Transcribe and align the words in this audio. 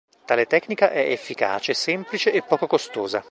Tale 0.25 0.47
tecnica 0.47 0.89
è 0.89 1.11
efficace, 1.11 1.75
semplice 1.75 2.31
e 2.31 2.41
poco 2.41 2.65
costosa. 2.65 3.19